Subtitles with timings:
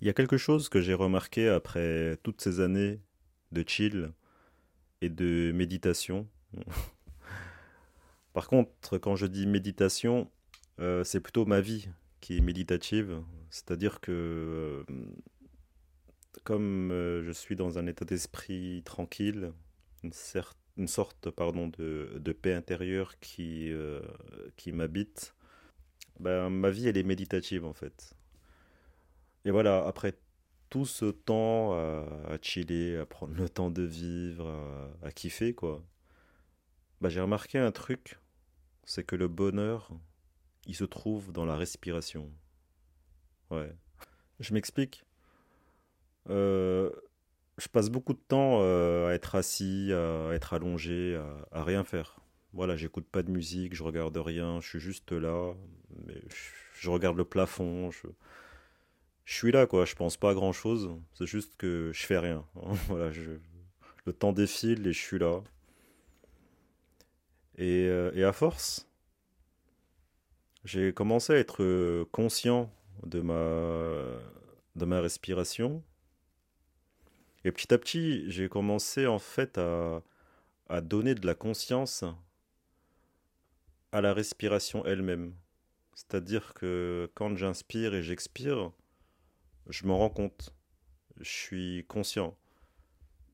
[0.00, 3.00] Il y a quelque chose que j'ai remarqué après toutes ces années
[3.50, 4.12] de chill
[5.00, 6.28] et de méditation.
[8.32, 10.30] Par contre, quand je dis méditation,
[10.78, 11.88] euh, c'est plutôt ma vie
[12.20, 13.20] qui est méditative.
[13.50, 14.94] C'est-à-dire que euh,
[16.44, 19.52] comme euh, je suis dans un état d'esprit tranquille,
[20.04, 20.12] une,
[20.86, 23.72] sorte pardon, de, paix intérieure qui,
[24.56, 25.34] qui m'habite,
[26.20, 28.14] ben, ma vie elle est méditative en fait.
[29.48, 30.12] Et voilà, après
[30.68, 34.46] tout ce temps à, chiller, à prendre le temps de vivre,
[35.02, 35.82] à, kiffer, quoi,
[37.00, 38.18] bah, j'ai remarqué un truc,
[38.84, 39.90] c'est que le bonheur,
[40.66, 42.30] il se trouve dans la respiration.
[43.50, 43.74] Ouais.
[44.38, 45.06] Je m'explique.
[46.28, 46.90] Euh,
[47.56, 51.18] je passe beaucoup de temps euh, à être assis, à être allongé,
[51.52, 52.20] à, rien faire.
[52.52, 55.54] Voilà, j'écoute pas de musique, je regarde rien, je suis juste là,
[56.04, 56.20] mais
[56.74, 57.90] je, regarde le plafond,
[59.28, 59.84] je suis là, quoi.
[59.84, 60.90] Je pense pas à grand chose.
[61.12, 62.46] C'est juste que je fais rien.
[62.88, 63.10] voilà,
[64.06, 65.42] le temps défile et je suis là.
[67.58, 68.88] Et, euh, et à force,
[70.64, 72.72] j'ai commencé à être conscient
[73.06, 74.00] de ma,
[74.76, 75.84] de ma respiration.
[77.44, 80.02] Et petit à petit, j'ai commencé en fait à,
[80.70, 82.02] à donner de la conscience
[83.92, 85.34] à la respiration elle-même.
[85.94, 88.72] C'est-à-dire que quand j'inspire et j'expire,
[89.68, 90.54] je m'en rends compte.
[91.20, 92.36] Je suis conscient.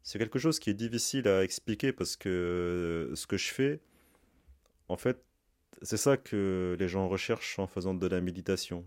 [0.02, 3.80] C'est quelque chose qui est difficile à expliquer parce que euh, ce que je fais,
[4.88, 5.24] en fait,
[5.82, 8.84] c'est ça que les gens recherchent en faisant de la méditation.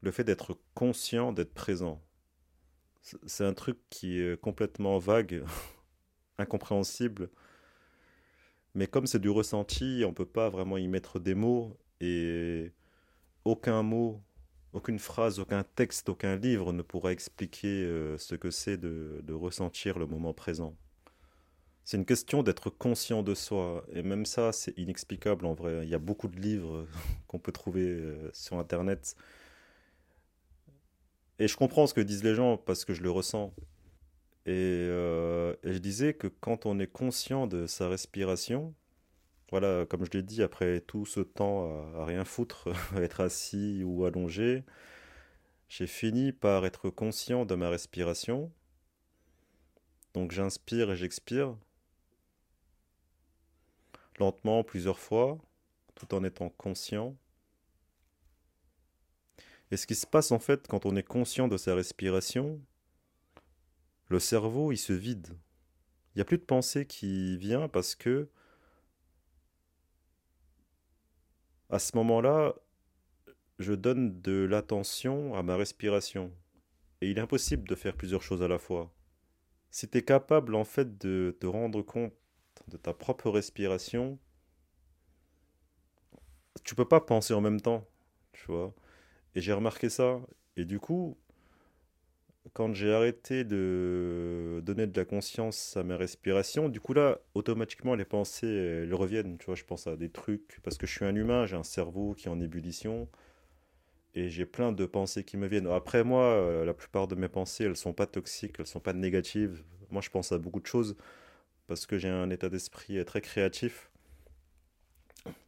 [0.00, 2.02] Le fait d'être conscient, d'être présent.
[3.26, 5.44] C'est un truc qui est complètement vague,
[6.38, 7.30] incompréhensible.
[8.74, 12.72] Mais comme c'est du ressenti, on ne peut pas vraiment y mettre des mots et
[13.44, 14.22] aucun mot
[14.74, 19.98] aucune phrase, aucun texte, aucun livre ne pourra expliquer euh, ce que c'est de, ressentir
[19.98, 20.76] le moment présent.
[21.84, 25.80] C'est une question d'être conscient de soi, et même ça, c'est inexplicable en vrai.
[25.84, 26.86] Il y a beaucoup de livres
[27.28, 29.16] qu'on peut trouver euh, sur Internet.
[31.38, 33.54] Et je comprends ce que disent les gens parce que je le ressens.
[34.46, 38.74] Et, euh, et je disais que quand on est conscient de sa respiration,
[39.54, 43.84] voilà, comme je l'ai dit, après tout ce temps à, rien foutre, à être assis
[43.84, 44.64] ou allongé,
[45.68, 48.50] j'ai fini par être conscient de ma respiration.
[50.12, 51.56] Donc j'inspire et j'expire
[54.18, 55.38] lentement plusieurs fois,
[55.94, 57.16] tout en étant conscient.
[59.70, 62.60] Et ce qui se passe en fait quand on est conscient de sa respiration,
[64.08, 65.28] le cerveau il se vide.
[65.28, 68.28] Il n'y a plus de pensée qui vient parce que
[71.70, 72.54] à ce moment-là,
[73.58, 76.32] je donne de l'attention à ma respiration.
[77.00, 78.92] Et il est impossible de faire plusieurs choses à la fois.
[79.70, 82.14] Si tu es capable en fait de te rendre compte
[82.68, 84.18] de ta propre respiration,
[86.62, 87.86] tu peux pas penser en même temps,
[88.32, 88.74] tu vois.
[89.34, 90.20] Et j'ai remarqué ça.
[90.56, 91.18] Et du coup,
[92.54, 97.96] quand j'ai arrêté de donner de la conscience à mes respirations, du coup là, automatiquement,
[97.96, 99.38] les pensées, elles reviennent.
[99.38, 101.64] Tu vois, je pense à des trucs, parce que je suis un humain, j'ai un
[101.64, 103.08] cerveau qui est en ébullition,
[104.14, 105.66] et j'ai plein de pensées qui me viennent.
[105.66, 108.92] Après, moi, euh, la plupart de mes pensées, elles sont pas toxiques, elles sont pas
[108.92, 109.64] négatives.
[109.90, 110.96] Moi, je pense à beaucoup de choses,
[111.66, 113.90] parce que j'ai un état d'esprit très créatif.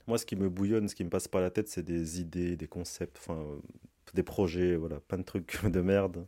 [0.09, 2.57] Moi, ce qui me bouillonne, ce qui me passe par la tête, c'est des idées,
[2.57, 3.45] des concepts, enfin,
[4.15, 6.27] des projets, voilà, plein de trucs de merde.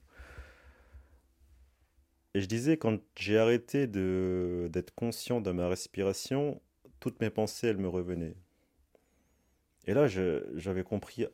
[2.39, 6.63] Et je disais, quand j'ai arrêté de, d'être conscient de ma respiration,
[7.01, 8.37] toutes mes pensées, elles me revenaient.
[9.87, 11.27] Et là, j'avais compris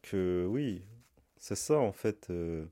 [0.00, 0.82] que oui,
[1.36, 2.64] c'est ça en fait, euh,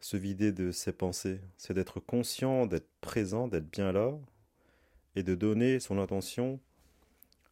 [0.00, 1.40] se vider de ses pensées.
[1.56, 4.18] C'est d'être conscient, d'être présent, d'être bien là,
[5.14, 6.58] et de donner son attention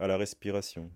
[0.00, 0.90] à la respiration.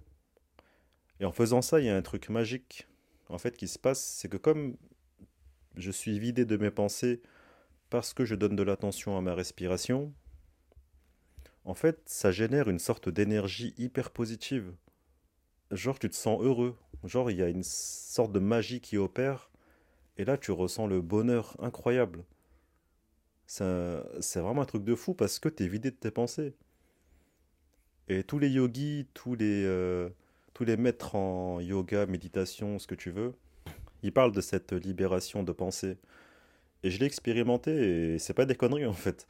[1.21, 2.89] Et en faisant ça, il y a un truc magique
[3.29, 4.77] en fait qui se passe, c'est que comme
[5.77, 7.23] je suis vidé de mes pensées,
[7.95, 10.13] parce que je donne de l'attention à ma respiration,
[11.65, 14.75] en fait, ça génère une sorte d'énergie hyper positive.
[15.71, 16.77] Genre, tu te sens heureux.
[17.05, 19.49] Genre, il y a une sorte de magie qui opère.
[20.17, 22.25] Et là, tu ressens le bonheur incroyable.
[23.47, 26.57] C'est vraiment un truc de fou parce que tu es vidé de tes pensées.
[28.09, 30.09] Et tous les yogis, tous les, euh,
[30.53, 33.35] tous les maîtres en yoga, méditation, ce que tu veux,
[34.03, 35.97] ils parlent de cette libération de pensée.
[36.85, 37.73] Et je l'ai expérimenté
[38.15, 39.27] et c'est pas des conneries en fait.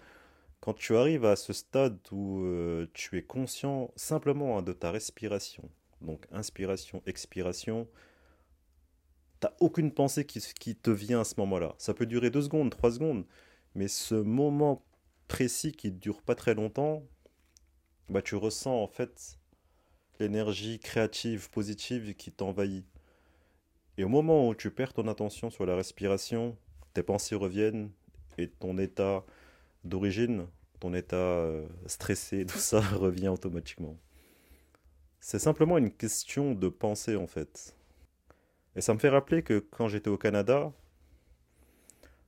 [0.60, 4.90] Quand tu arrives à ce stade où euh, tu es conscient simplement hein, de ta
[4.90, 5.70] respiration,
[6.00, 7.86] donc inspiration, expiration,
[9.38, 11.76] t'as aucune pensée qui, qui te vient à ce moment-là.
[11.78, 13.24] Ça peut durer deux secondes, trois secondes,
[13.76, 14.84] mais ce moment
[15.28, 17.04] précis qui dure pas très longtemps,
[18.08, 19.38] bah, tu ressens en fait
[20.18, 22.84] l'énergie créative, positive qui t'envahit.
[23.96, 26.56] Et au moment où tu perds ton attention sur la respiration,
[26.94, 27.90] tes pensées reviennent
[28.38, 29.24] et ton état
[29.84, 30.46] d'origine,
[30.80, 33.98] ton état euh, stressé, tout ça revient automatiquement.
[35.20, 37.76] C'est simplement une question de pensée en fait.
[38.76, 40.72] Et ça me fait rappeler que quand j'étais au Canada,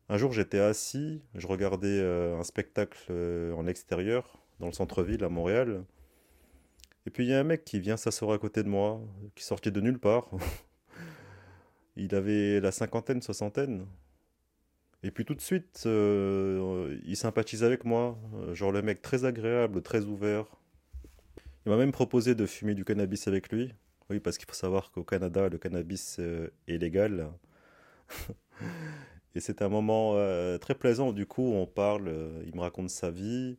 [0.09, 5.25] un jour j'étais assis, je regardais euh, un spectacle euh, en extérieur dans le centre-ville
[5.25, 5.85] à Montréal.
[7.07, 9.01] Et puis il y a un mec qui vient s'asseoir à côté de moi,
[9.35, 10.31] qui sortait de nulle part.
[11.97, 13.87] il avait la cinquantaine, soixantaine.
[15.07, 18.19] Et puis tout de suite, euh, il sympathise avec moi.
[18.55, 20.47] Genre le mec très agréable, très ouvert.
[21.65, 23.73] Il m'a même proposé de fumer du cannabis avec lui.
[24.11, 27.31] Oui, parce qu'il faut savoir qu'au Canada, le cannabis euh, est légal.
[29.37, 31.13] Et c'est un moment euh, très plaisant.
[31.13, 32.13] Du coup, on parle,
[32.45, 33.59] il me raconte sa vie.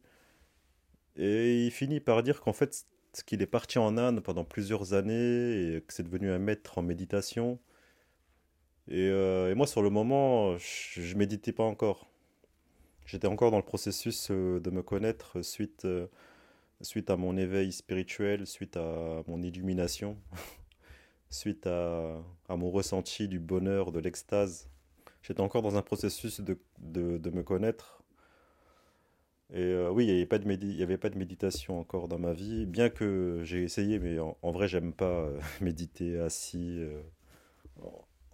[1.16, 2.86] Et il finit par dire qu'en fait,
[3.26, 6.82] qu'il est parti en Inde pendant plusieurs années et que c'est devenu un maître en
[6.82, 7.58] méditation.
[8.90, 12.08] Et, euh, moi, sur le moment, je, ne méditais pas encore.
[13.06, 16.08] J'étais encore dans le processus euh, de me connaître suite, euh,
[16.82, 20.18] suite à mon éveil spirituel, suite à mon illumination,
[21.30, 22.18] suite à,
[22.50, 24.70] à, mon ressenti du bonheur, de l'extase.
[25.22, 28.04] J'étais encore dans un processus de, de, de me connaître
[29.54, 33.64] et oui, il n'y avait, pas de méditation encore dans ma vie, bien que j'ai
[33.64, 35.30] essayé, mais en, vrai, j'aime pas
[35.62, 36.82] méditer assis.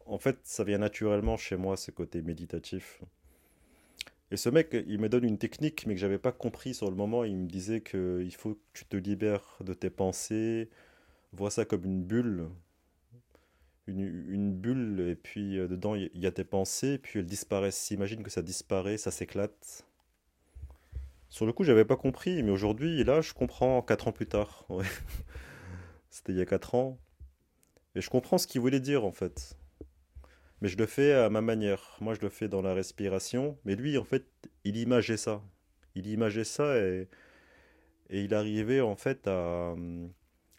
[0.06, 3.02] En fait, ça vient naturellement chez moi, ce côté méditatif.
[4.32, 6.96] Et ce mec, il me donne une technique, mais que j'avais pas compris sur le
[6.96, 7.24] moment.
[7.24, 10.70] Il me disait qu'il faut que tu te libères de tes pensées,
[11.32, 12.50] vois ça comme une bulle.
[13.86, 17.92] Une, bulle, et puis dedans, il y a tes pensées, puis elles disparaissent.
[17.92, 19.86] Imagine que ça disparaît, ça s'éclate
[21.34, 24.68] sur le coup, j'avais pas compris, mais aujourd'hui, là, je comprends 4 ans plus tard.
[26.12, 27.00] C'était il y a 4 ans.
[27.96, 29.58] Et je comprends ce qu'il voulait dire, en fait.
[30.64, 31.98] Mais je le fais à ma manière.
[32.00, 33.58] Moi, je le fais dans la respiration.
[33.66, 34.26] Mais lui, en fait,
[34.64, 35.44] il imageait ça.
[35.94, 37.10] Il imageait ça et,
[38.10, 39.76] il arrivait, en fait, à,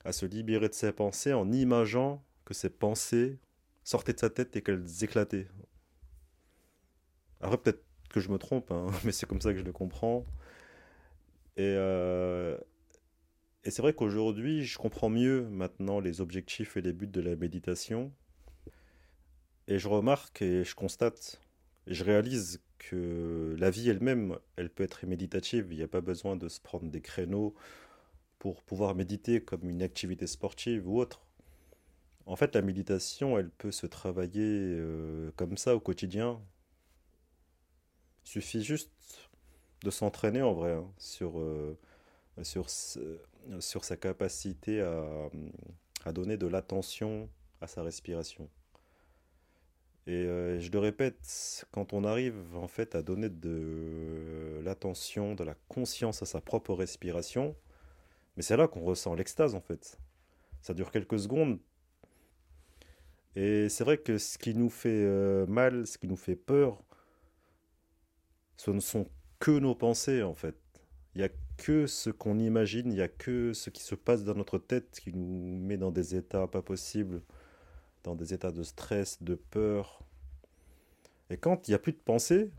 [0.04, 3.38] à se libérer de ses pensées en imageant que ses pensées
[3.82, 5.48] sortaient de sa tête et qu'elles éclataient.
[7.40, 10.26] Après, peut-être que je me trompe, hein, mais c'est comme ça que je le comprends.
[11.56, 12.58] Et, euh,
[13.64, 17.36] et c'est vrai qu'aujourd'hui, je comprends mieux maintenant les objectifs et les buts de la
[17.36, 18.12] méditation.
[19.68, 21.40] Et je remarque et je constate,
[21.86, 25.68] je réalise que la vie elle-même, elle peut être méditative.
[25.70, 27.54] Il n'y a pas besoin de se prendre des créneaux
[28.38, 31.22] pour pouvoir méditer comme une activité sportive ou autre.
[32.26, 36.40] En fait, la méditation, elle peut se travailler euh, comme ça au quotidien.
[38.24, 38.90] Il suffit juste
[39.82, 41.78] de s'entraîner en vrai hein, sur, euh,
[42.42, 45.30] sur, sur sa capacité à,
[46.04, 47.28] à donner de l'attention
[47.60, 48.48] à sa respiration.
[50.06, 55.44] Et euh, je le répète, quand on arrive en fait à donner de l'attention, de
[55.44, 57.56] la conscience à sa propre respiration,
[58.36, 59.98] mais c'est là qu'on ressent l'extase en fait.
[60.60, 61.58] Ça dure quelques secondes.
[63.36, 66.82] Et c'est vrai que ce qui nous fait euh, mal, ce qui nous fait peur,
[68.56, 69.08] ce ne sont
[69.40, 70.56] que nos pensées en fait.
[71.14, 74.24] Il n'y a que ce qu'on imagine, il n'y a que ce qui se passe
[74.24, 77.22] dans notre tête qui nous met dans des états pas possibles,
[78.04, 80.00] dans des états de stress, de peur.
[81.30, 82.50] Et quand il n'y a plus de pensée,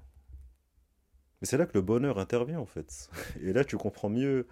[1.41, 3.09] c'est là que le bonheur intervient en fait.
[3.41, 4.47] Et là tu comprends mieux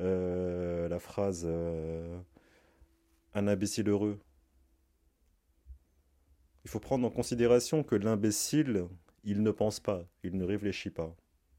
[0.00, 2.18] euh, la phrase euh,
[3.34, 4.18] un imbécile heureux.
[6.64, 8.86] Il faut prendre en considération que l'imbécile,
[9.24, 11.14] il ne pense pas, il ne réfléchit pas.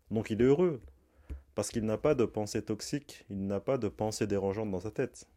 [0.10, 0.82] Donc il est heureux,
[1.56, 4.92] parce qu'il n'a pas de pensée toxique, il n'a pas de pensée dérangeante dans sa
[4.92, 5.28] tête.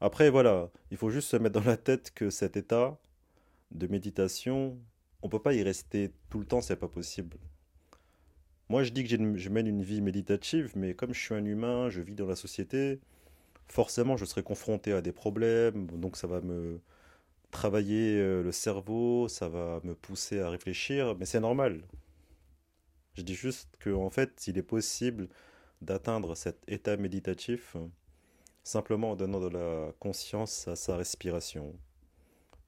[0.00, 2.98] Après, voilà, il faut juste se mettre dans la tête que cet état
[3.70, 4.78] de méditation,
[5.22, 7.36] on ne peut pas y rester tout le temps, c'est pas possible.
[8.68, 11.88] moi je dis que je mène une vie méditative, mais comme je suis un humain,
[11.90, 13.00] je vis dans la société,
[13.68, 16.80] forcément je serai confronté à des problèmes, donc ça va me
[17.50, 21.82] travailler euh, le cerveau, ça va me pousser à réfléchir, mais c'est normal.
[23.14, 25.28] Je dis juste qu'en en fait, il est possible
[25.80, 27.76] d'atteindre cet état méditatif
[28.66, 31.78] simplement en donnant de la conscience à sa respiration.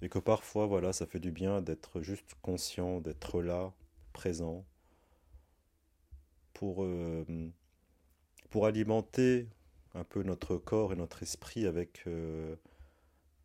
[0.01, 3.73] Et que parfois, voilà, ça fait du bien d'être juste conscient, d'être là,
[4.13, 4.65] présent,
[6.55, 7.25] pour, euh,
[8.49, 9.49] pour alimenter
[9.95, 12.55] un peu notre corps et notre esprit avec, euh,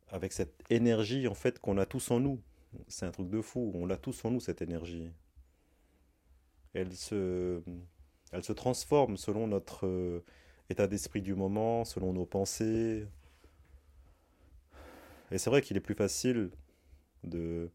[0.10, 2.40] avec cette énergie en fait qu'on a tous en nous.
[2.88, 5.12] C'est un truc de fou, on l'a tous en nous cette énergie.
[6.76, 7.64] Elle se,
[8.32, 10.24] elle se transforme selon notre
[10.70, 13.08] état d'esprit du moment, selon nos pensées.
[15.32, 16.52] Et c'est vrai qu'il est plus facile
[17.24, 17.70] de,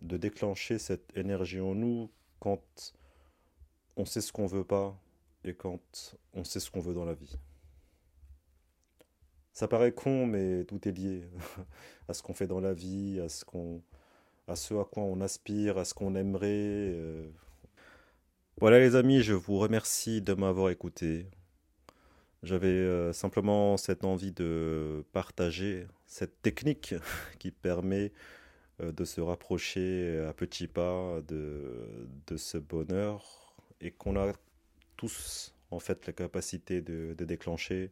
[0.00, 2.94] déclencher cette énergie en nous quand
[3.96, 4.98] on sait ce qu'on veut pas
[5.44, 7.36] et quand on sait ce qu'on veut dans la vie.
[9.52, 11.24] Ça paraît con, mais tout est lié
[12.08, 13.82] à ce qu'on fait dans la vie, à ce qu'on,
[14.48, 16.48] à ce à quoi on aspire, à ce qu'on aimerait.
[16.94, 17.28] Euh.
[18.60, 21.26] Voilà les amis, je vous remercie de m'avoir écouté.
[22.46, 26.94] J'avais euh, simplement cette envie de partager cette technique
[27.40, 28.12] qui permet
[28.80, 34.32] euh, de se rapprocher à petits pas de, ce bonheur et qu'on a
[34.96, 37.90] tous en fait la capacité de, de déclencher.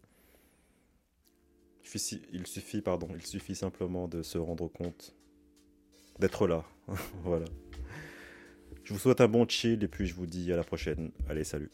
[2.32, 5.16] Il suffit, pardon, il suffit simplement de se rendre compte,
[6.20, 6.64] d'être là.
[7.24, 7.46] voilà.
[8.84, 11.10] Je vous souhaite un bon chill et puis je vous dis à la prochaine.
[11.28, 11.72] Allez, salut.